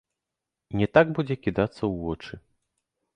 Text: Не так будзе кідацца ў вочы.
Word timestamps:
Не 0.79 0.87
так 0.97 1.11
будзе 1.19 1.35
кідацца 1.43 1.75
ў 1.75 1.91
вочы. 2.07 2.33